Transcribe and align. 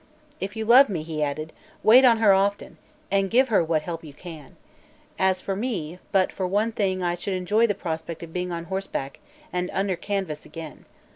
"If 0.39 0.55
you 0.55 0.65
love 0.65 0.89
me," 0.89 1.03
he 1.03 1.21
added, 1.21 1.53
"wait 1.83 2.03
on 2.05 2.17
her 2.17 2.33
often, 2.33 2.77
and 3.11 3.29
give 3.29 3.49
her 3.49 3.63
what 3.63 3.83
help 3.83 4.03
you 4.03 4.13
can. 4.13 4.55
As 5.19 5.41
for 5.41 5.55
me, 5.55 5.99
but 6.11 6.31
for 6.31 6.47
one 6.47 6.71
thing, 6.71 7.03
I 7.03 7.13
should 7.13 7.35
enjoy 7.35 7.67
the 7.67 7.75
prospect 7.75 8.23
of 8.23 8.33
being 8.33 8.51
on 8.51 8.63
horseback 8.63 9.19
and 9.53 9.69
under 9.71 9.95
canvass 9.95 10.43
again. 10.43 10.85